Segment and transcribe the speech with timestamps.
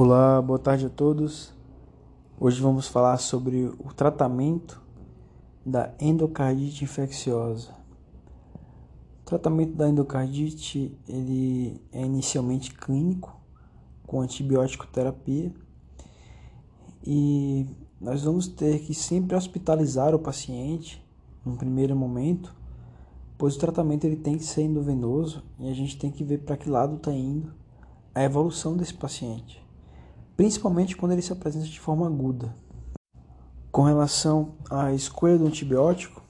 [0.00, 1.52] Olá, boa tarde a todos.
[2.38, 4.80] Hoje vamos falar sobre o tratamento
[5.66, 7.74] da endocardite infecciosa.
[9.22, 13.36] O tratamento da endocardite ele é inicialmente clínico
[14.06, 15.52] com antibiótico terapia
[17.04, 17.66] e
[18.00, 21.04] nós vamos ter que sempre hospitalizar o paciente
[21.44, 22.54] no primeiro momento,
[23.36, 26.56] pois o tratamento ele tem que ser endovenoso e a gente tem que ver para
[26.56, 27.52] que lado está indo
[28.14, 29.66] a evolução desse paciente
[30.38, 32.54] principalmente quando ele se apresenta de forma aguda.
[33.72, 36.22] Com relação à escolha do antibiótico,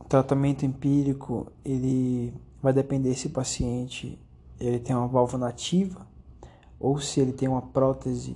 [0.00, 4.18] o tratamento empírico ele vai depender se o paciente
[4.58, 6.06] ele tem uma válvula nativa
[6.80, 8.34] ou se ele tem uma prótese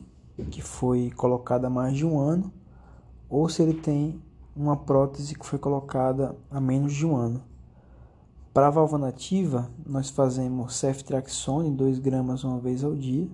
[0.50, 2.52] que foi colocada há mais de um ano
[3.30, 4.22] ou se ele tem
[4.54, 7.42] uma prótese que foi colocada há menos de um ano.
[8.52, 13.26] Para a válvula nativa, nós fazemos ceftriaxone 2 gramas uma vez ao dia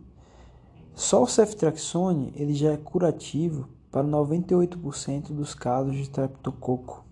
[0.98, 7.04] só o ceftriaxone ele já é curativo para 98% dos casos de streptococo.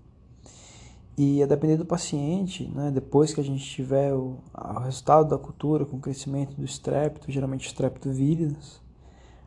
[1.17, 5.39] E a depender do paciente, né, depois que a gente tiver o, o resultado da
[5.39, 8.83] cultura com o crescimento do strepto, geralmente streptovíridos,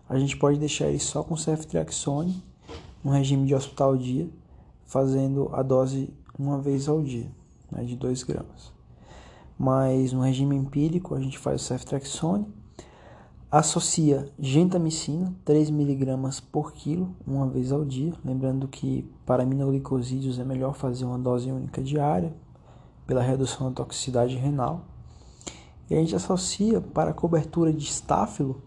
[0.08, 2.42] a gente pode deixar ele só com ceftriaxone,
[3.04, 4.30] no regime de hospital dia,
[4.86, 7.30] fazendo a dose uma vez ao dia,
[7.70, 8.72] né, de 2 gramas.
[9.58, 12.48] Mas no regime empírico, a gente faz o ceftriaxone,
[13.52, 18.14] Associa gentamicina, 3mg por quilo, uma vez ao dia.
[18.24, 22.32] Lembrando que para aminoglicosídeos é melhor fazer uma dose única diária,
[23.08, 24.82] pela redução da toxicidade renal.
[25.90, 28.62] E a gente associa para cobertura de estáfilo,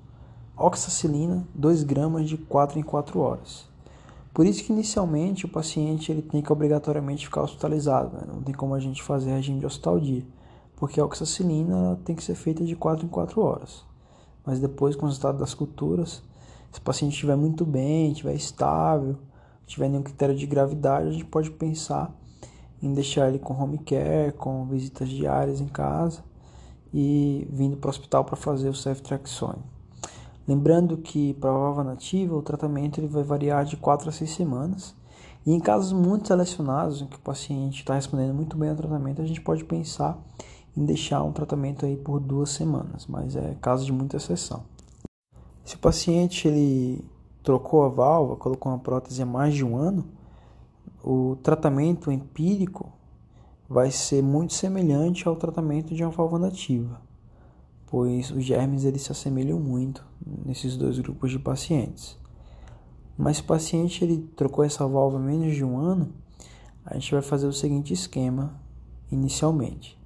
[0.57, 3.69] oxacilina, 2 gramas de 4 em 4 horas.
[4.35, 8.25] Por isso que inicialmente o paciente ele tem que obrigatoriamente ficar hospitalizado, né?
[8.27, 10.27] não tem como a gente fazer regime de hospital dia,
[10.75, 13.92] porque a oxacilina tem que ser feita de 4 em 4 horas
[14.45, 16.23] mas depois com o resultado das culturas,
[16.71, 19.17] se o paciente estiver muito bem, estiver estável,
[19.67, 22.15] tiver nenhum critério de gravidade, a gente pode pensar
[22.83, 26.25] em deixar ele com home care, com visitas diárias em casa
[26.93, 29.63] e vindo para o hospital para fazer o ceftriaxone.
[30.47, 34.31] Lembrando que para a válvula nativa o tratamento ele vai variar de 4 a 6
[34.35, 34.95] semanas
[35.47, 39.23] e em casos muito selecionados em que o paciente está respondendo muito bem ao tratamento,
[39.23, 40.19] a gente pode pensar
[40.77, 44.65] em deixar um tratamento aí por duas semanas, mas é caso de muita exceção.
[45.65, 47.05] Se o paciente ele
[47.43, 50.07] trocou a válvula, colocou uma prótese há mais de um ano,
[51.05, 52.93] o tratamento empírico
[53.69, 57.01] vai ser muito semelhante ao tratamento de uma válvula nativa,
[57.87, 60.05] pois os germes eles se assemelham muito
[60.45, 62.19] nesses dois grupos de pacientes.
[63.17, 66.13] Mas se o paciente ele trocou essa válvula menos de um ano,
[66.85, 68.61] a gente vai fazer o seguinte esquema
[69.11, 70.02] inicialmente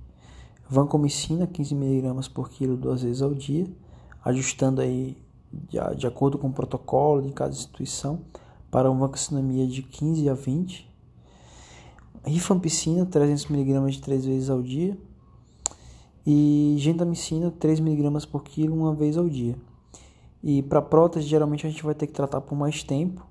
[0.68, 3.66] vancomicina 15mg por quilo duas vezes ao dia,
[4.24, 5.16] ajustando aí
[5.52, 8.20] de, de acordo com o protocolo de cada instituição
[8.70, 10.90] para uma vancinomia de 15 a 20.
[12.24, 14.98] Rifampicina 300mg de três vezes ao dia
[16.26, 19.56] e gentamicina 3mg por quilo uma vez ao dia.
[20.42, 23.24] E para prótese, geralmente a gente vai ter que tratar por mais tempo.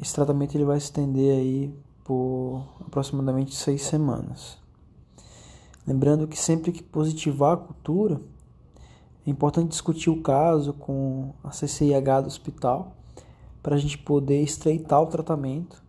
[0.00, 1.74] Esse tratamento ele vai se estender aí
[2.04, 4.65] por aproximadamente seis semanas.
[5.86, 8.20] Lembrando que sempre que positivar a cultura,
[9.26, 12.96] é importante discutir o caso com a CCIH do hospital
[13.62, 15.82] para a gente poder estreitar o tratamento,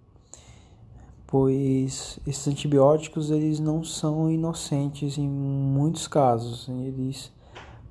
[1.26, 7.32] pois esses antibióticos eles não são inocentes em muitos casos, eles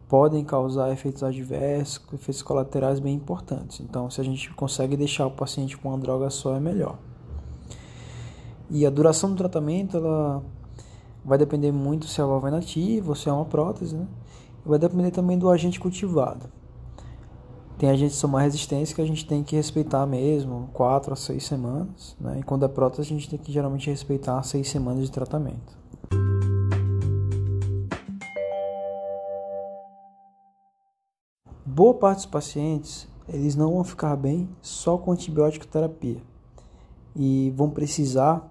[0.09, 3.81] podem causar efeitos adversos, efeitos colaterais bem importantes.
[3.81, 6.99] Então, se a gente consegue deixar o paciente com uma droga só, é melhor.
[8.71, 10.43] E a duração do tratamento, ela
[11.27, 14.07] vai depender muito se a válvula é nativa ou se é uma prótese, né?
[14.65, 16.47] Vai depender também do agente cultivado.
[17.77, 21.17] Tem agentes que são mais resistentes que a gente tem que respeitar mesmo, 4 a
[21.17, 22.39] 6 semanas, né?
[22.39, 25.77] E quando é prótese, a gente tem que geralmente respeitar 6 semanas de tratamento.
[31.65, 36.23] Boa parte dos pacientes, eles não vão ficar bem só com antibiótico terapia
[37.15, 38.49] e vão precisar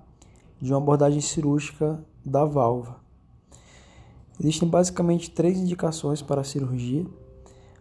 [0.62, 3.00] de uma abordagem cirúrgica da válvula.
[4.40, 7.06] Existem basicamente três indicações para a cirurgia.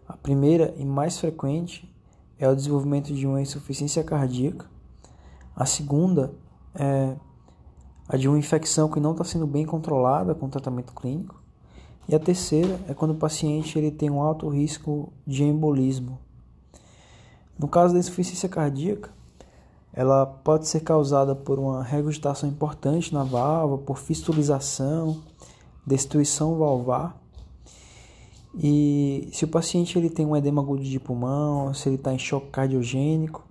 [0.06, 1.92] A primeira e mais frequente
[2.38, 4.66] é o desenvolvimento de uma insuficiência cardíaca.
[5.56, 6.34] A segunda
[6.74, 7.16] é
[8.08, 11.42] a de uma infecção que não está sendo bem controlada com tratamento clínico.
[12.06, 16.18] E a terceira é quando o paciente ele tem um alto risco de embolismo.
[17.58, 19.10] No caso da insuficiência cardíaca,
[19.96, 25.22] ela pode ser causada por uma regurgitação importante na válvula, por fistulização,
[25.86, 27.16] destruição valvar.
[28.56, 32.18] E se o paciente ele tem um edema agudo de pulmão, se ele está em
[32.18, 33.46] choque cardiogênico,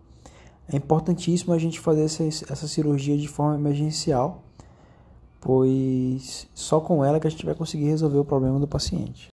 [0.67, 4.43] é importantíssimo a gente fazer essa, essa cirurgia de forma emergencial,
[5.39, 9.29] pois só com ela que a gente vai conseguir resolver o problema do paciente.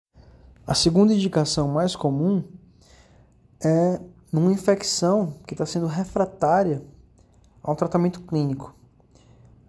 [0.67, 2.43] A segunda indicação mais comum
[3.63, 4.01] é
[4.33, 6.83] numa infecção que está sendo refratária
[7.65, 8.75] ao tratamento clínico.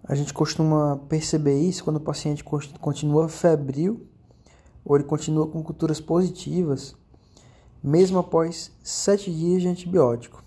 [0.03, 4.05] A gente costuma perceber isso quando o paciente continua febril
[4.83, 6.95] ou ele continua com culturas positivas,
[7.81, 10.43] mesmo após sete dias de antibiótico.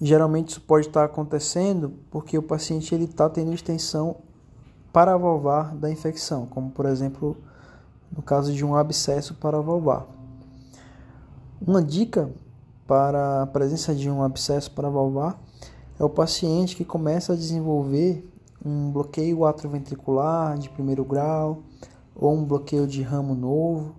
[0.00, 4.16] Geralmente isso pode estar acontecendo porque o paciente ele está tendo extensão
[4.92, 7.36] paravalvar da infecção, como por exemplo
[8.10, 10.06] no caso de um abscesso paravalvar.
[11.60, 12.32] Uma dica
[12.86, 15.38] para a presença de um abscesso paravalvar
[16.00, 18.26] é o paciente que começa a desenvolver
[18.64, 21.62] um bloqueio atrioventricular de primeiro grau
[22.16, 23.94] ou um bloqueio de ramo novo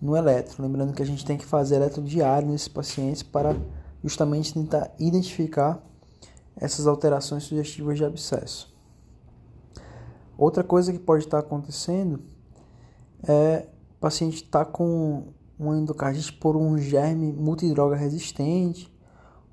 [0.00, 0.62] no eletro.
[0.62, 3.56] Lembrando que a gente tem que fazer eletro diário nesses pacientes para
[4.04, 5.84] justamente tentar identificar
[6.54, 8.72] essas alterações sugestivas de abscesso.
[10.38, 12.20] Outra coisa que pode estar acontecendo
[13.26, 13.66] é
[13.96, 15.24] o paciente estar tá com
[15.58, 18.91] uma endocardite por um germe multidroga resistente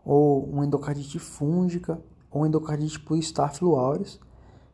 [0.09, 2.01] ou uma endocardite fúngica
[2.31, 4.19] ou endocardite por Staphylo aureus,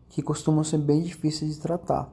[0.07, 2.09] que costumam ser bem difíceis de tratar.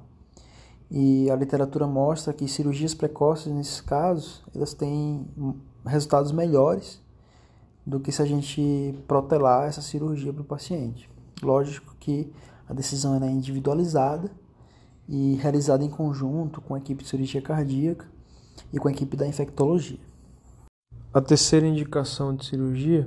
[0.90, 5.24] E a literatura mostra que cirurgias precoces nesses casos, elas têm
[5.86, 7.00] resultados melhores
[7.86, 11.08] do que se a gente protelar essa cirurgia para o paciente.
[11.40, 12.28] Lógico que
[12.68, 14.32] a decisão é individualizada
[15.08, 18.04] e realizada em conjunto com a equipe de cirurgia cardíaca
[18.72, 20.00] e com a equipe da infectologia.
[21.14, 23.06] A terceira indicação de cirurgia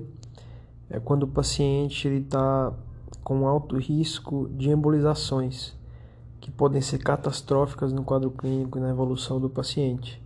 [0.92, 2.72] é quando o paciente está
[3.24, 5.74] com alto risco de embolizações,
[6.40, 10.22] que podem ser catastróficas no quadro clínico e na evolução do paciente.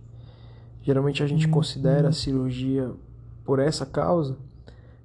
[0.82, 1.52] Geralmente a gente uhum.
[1.52, 2.92] considera a cirurgia
[3.46, 4.36] por essa causa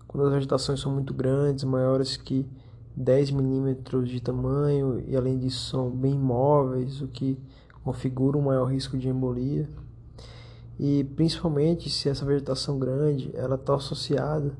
[0.05, 2.45] quando as agitações são muito grandes, maiores que
[2.93, 7.39] 10 milímetros de tamanho e além disso são bem imóveis, o que
[7.85, 9.69] configura um maior risco de embolia
[10.79, 14.51] e principalmente se essa vegetação grande ela está associada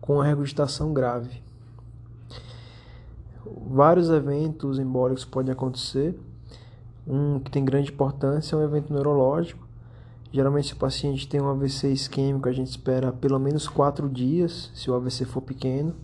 [0.00, 1.42] com a regurgitação grave.
[3.70, 6.18] Vários eventos embólicos podem acontecer.
[7.06, 9.66] Um que tem grande importância é um evento neurológico.
[10.30, 14.70] Geralmente, se o paciente tem um AVC isquêmico, a gente espera pelo menos 4 dias,
[14.74, 15.94] se o AVC for pequeno,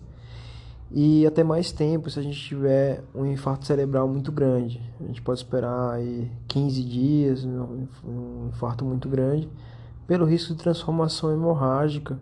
[0.97, 4.81] e até mais tempo se a gente tiver um infarto cerebral muito grande.
[5.01, 9.49] A gente pode esperar aí 15 dias, um infarto muito grande,
[10.07, 12.17] pelo risco de transformação hemorrágica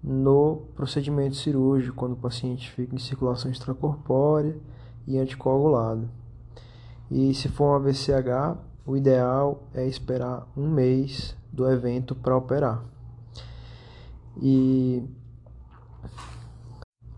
[0.00, 4.56] no procedimento cirúrgico, quando o paciente fica em circulação extracorpórea
[5.04, 6.08] e anticoagulado.
[7.10, 8.56] E se for um AVCH,
[8.86, 12.84] o ideal é esperar um mês do evento para operar.
[14.40, 15.02] E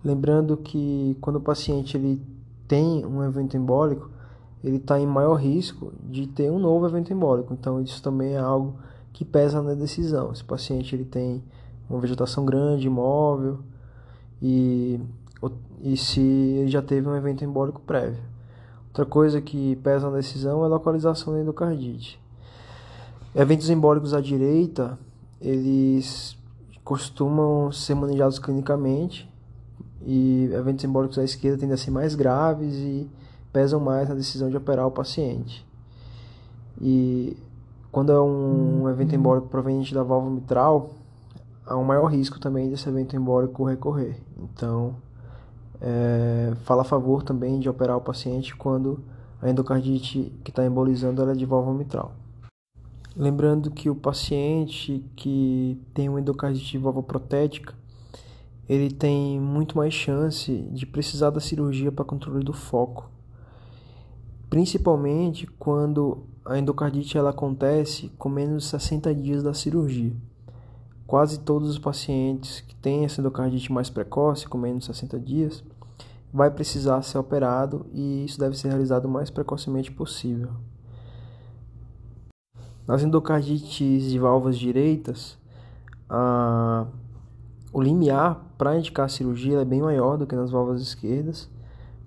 [0.04, 2.20] lembrando que quando o paciente ele
[2.66, 4.10] tem um evento embólico,
[4.62, 7.54] ele está em maior risco de ter um novo evento embólico.
[7.54, 8.76] Então isso também é algo
[9.12, 10.34] que pesa na decisão.
[10.34, 11.42] Se o paciente ele tem
[11.88, 13.60] uma vegetação grande, imóvel,
[14.42, 15.00] e,
[15.82, 18.22] e se ele já teve um evento embólico prévio.
[18.88, 22.20] Outra coisa que pesa na decisão é a localização da endocardite.
[23.34, 24.98] Eventos embólicos à direita,
[25.40, 26.36] eles
[26.82, 29.28] costumam ser manejados clinicamente
[30.06, 33.08] e eventos embólicos à esquerda tendem a ser mais graves e
[33.52, 35.66] pesam mais na decisão de operar o paciente.
[36.80, 37.36] E
[37.90, 40.90] quando é um, evento embólico proveniente da válvula mitral,
[41.66, 44.20] há um maior risco também desse evento embólico recorrer.
[44.38, 44.94] Então,
[45.80, 49.00] é, fala a favor também de operar o paciente quando
[49.40, 52.12] a endocardite que está embolizando ela é de válvula mitral.
[53.16, 57.74] Lembrando que o paciente que tem uma endocardite de válvula protética,
[58.68, 63.10] ele tem muito mais chance de precisar da cirurgia para controle do foco.
[64.50, 70.14] Principalmente quando a endocardite ela acontece com menos de 60 dias da cirurgia.
[71.06, 75.64] Quase todos os pacientes que têm essa endocardite mais precoce, com menos de 60 dias,
[76.32, 80.50] vai precisar ser operado e isso deve ser realizado o mais precocemente possível.
[82.86, 85.38] Nas endocardites de válvulas direitas,
[86.08, 86.86] a,
[87.72, 91.48] o limiar para indicar a cirurgia é bem maior do que nas válvulas esquerdas,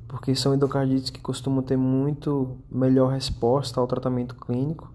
[0.07, 4.91] porque são endocardites que costumam ter muito melhor resposta ao tratamento clínico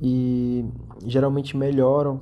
[0.00, 0.64] e
[1.04, 2.20] geralmente melhoram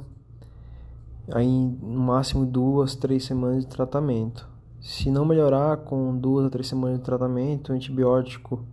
[1.30, 4.48] aí no máximo duas, três semanas de tratamento.
[4.80, 8.64] Se não melhorar com duas a três semanas de tratamento, antibiótico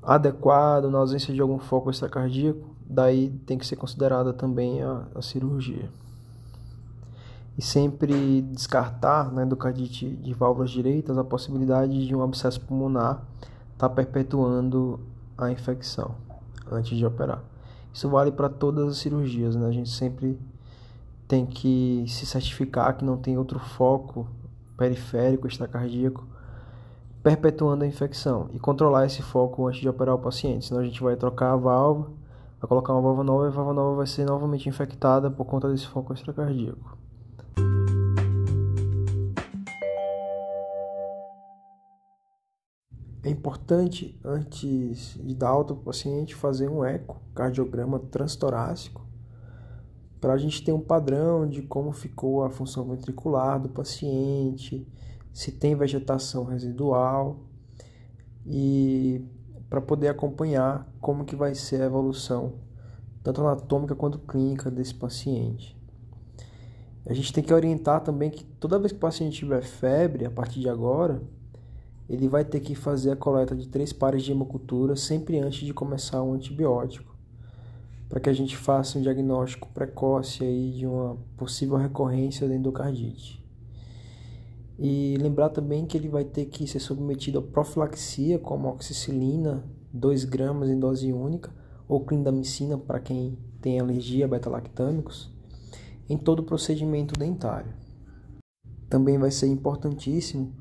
[0.00, 5.22] adequado, na ausência de algum foco extracardíaco, daí tem que ser considerada também a, a
[5.22, 5.90] cirurgia.
[7.56, 13.22] E sempre descartar na né, endocardite de válvulas direitas a possibilidade de um abscesso pulmonar
[13.72, 15.00] estar tá perpetuando
[15.38, 16.14] a infecção
[16.70, 17.42] antes de operar.
[17.92, 19.66] Isso vale para todas as cirurgias, né?
[19.66, 20.38] A gente sempre
[21.26, 24.28] tem que se certificar que não tem outro foco
[24.76, 26.26] periférico extracardíaco
[27.22, 30.66] perpetuando a infecção e controlar esse foco antes de operar o paciente.
[30.66, 32.10] Senão a gente vai trocar a válvula,
[32.60, 35.68] vai colocar uma válvula nova e a válvula nova vai ser novamente infectada por conta
[35.68, 36.96] desse foco extracardíaco.
[43.26, 49.04] É importante, antes de dar alta para o paciente, fazer um ecocardiograma transtorácico
[50.20, 54.86] para a gente ter um padrão de como ficou a função ventricular do paciente,
[55.32, 57.40] se tem vegetação residual
[58.46, 59.24] e
[59.68, 62.60] para poder acompanhar como que vai ser a evolução
[63.24, 65.76] tanto anatômica quanto clínica desse paciente.
[67.04, 70.30] A gente tem que orientar também que toda vez que o paciente tiver febre, a
[70.30, 71.20] partir de agora,
[72.08, 75.74] ele vai ter que fazer a coleta de três pares de hemocultura sempre antes de
[75.74, 77.16] começar o antibiótico
[78.08, 83.44] para que a gente faça um diagnóstico precoce aí de uma possível recorrência da endocardite.
[84.78, 90.24] E lembrar também que ele vai ter que ser submetido a profilaxia com amoxicilina, 2
[90.24, 91.50] gramas em dose única,
[91.88, 95.32] ou clindamicina para quem tem alergia a beta-lactâmicos,
[96.08, 97.72] em todo procedimento dentário.
[98.88, 100.52] Também vai ser importantíssimo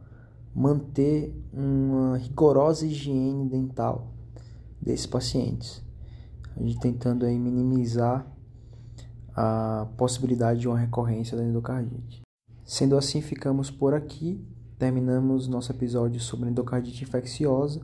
[0.55, 4.07] manter uma rigorosa higiene dental
[4.81, 5.85] desses pacientes
[6.55, 8.25] a gente tentando aí minimizar
[9.35, 12.21] a possibilidade de uma recorrência da endocardite.
[12.63, 14.43] Sendo assim, ficamos por aqui.
[14.79, 17.81] Terminamos nosso episódio sobre endocardite infecciosa.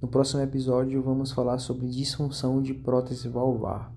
[0.00, 3.92] No próximo episódio, vamos falar sobre disfunção de prótese valvar.